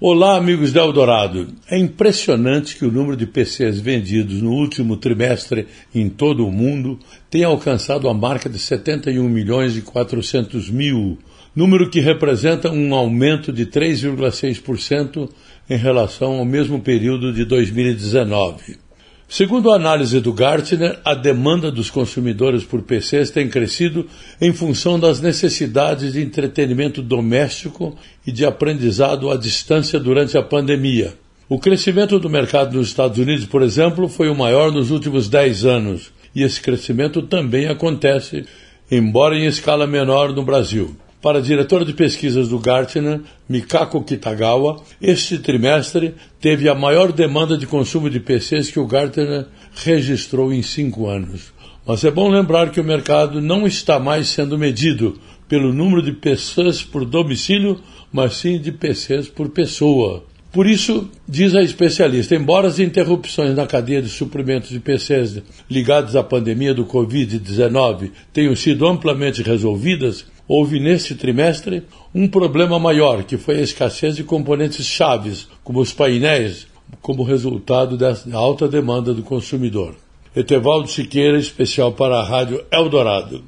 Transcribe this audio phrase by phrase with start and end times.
[0.00, 1.48] Olá, amigos da Eldorado.
[1.68, 7.00] É impressionante que o número de PCs vendidos no último trimestre em todo o mundo
[7.28, 11.18] tenha alcançado a marca de 71 milhões e 400 mil,
[11.52, 15.28] número que representa um aumento de 3,6%
[15.68, 18.87] em relação ao mesmo período de 2019.
[19.30, 24.06] Segundo a análise do Gartner, a demanda dos consumidores por PCs tem crescido
[24.40, 27.94] em função das necessidades de entretenimento doméstico
[28.26, 31.12] e de aprendizado à distância durante a pandemia.
[31.46, 35.66] O crescimento do mercado nos Estados Unidos, por exemplo, foi o maior nos últimos 10
[35.66, 38.46] anos, e esse crescimento também acontece,
[38.90, 40.96] embora em escala menor, no Brasil.
[41.20, 47.58] Para a diretora de pesquisas do Gartner, Mikako Kitagawa, este trimestre teve a maior demanda
[47.58, 51.52] de consumo de PCs que o Gartner registrou em cinco anos.
[51.84, 56.12] Mas é bom lembrar que o mercado não está mais sendo medido pelo número de
[56.12, 57.80] PCs por domicílio,
[58.12, 60.24] mas sim de PCs por pessoa.
[60.52, 66.14] Por isso, diz a especialista, embora as interrupções na cadeia de suprimentos de PCs ligadas
[66.14, 73.36] à pandemia do Covid-19 tenham sido amplamente resolvidas, houve neste trimestre um problema maior, que
[73.36, 76.66] foi a escassez de componentes chaves, como os painéis,
[77.02, 79.94] como resultado da alta demanda do consumidor.
[80.34, 83.44] Etevaldo Siqueira, especial para a Rádio Eldorado.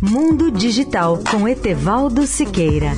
[0.00, 2.92] Mundo Digital com Etevaldo Siqueira.